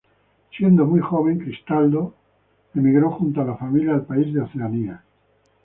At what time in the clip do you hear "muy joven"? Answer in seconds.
0.87-1.37